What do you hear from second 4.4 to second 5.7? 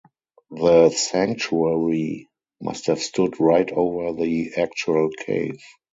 actual cave.